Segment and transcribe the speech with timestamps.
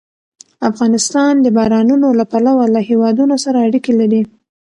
[0.69, 4.21] افغانستان د بارانونو له پلوه له هېوادونو سره اړیکې لري.